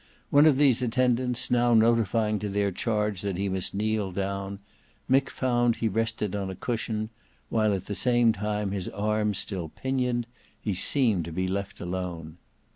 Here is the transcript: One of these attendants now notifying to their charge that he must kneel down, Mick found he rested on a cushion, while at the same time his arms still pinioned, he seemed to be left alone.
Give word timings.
One 0.31 0.47
of 0.47 0.57
these 0.57 0.81
attendants 0.81 1.51
now 1.51 1.75
notifying 1.75 2.39
to 2.39 2.49
their 2.49 2.71
charge 2.71 3.21
that 3.21 3.37
he 3.37 3.49
must 3.49 3.75
kneel 3.75 4.11
down, 4.11 4.57
Mick 5.07 5.29
found 5.29 5.75
he 5.75 5.87
rested 5.87 6.35
on 6.35 6.49
a 6.49 6.55
cushion, 6.55 7.11
while 7.49 7.71
at 7.71 7.85
the 7.85 7.93
same 7.93 8.33
time 8.33 8.71
his 8.71 8.89
arms 8.89 9.37
still 9.37 9.69
pinioned, 9.69 10.25
he 10.59 10.73
seemed 10.73 11.23
to 11.25 11.31
be 11.31 11.47
left 11.47 11.79
alone. 11.79 12.39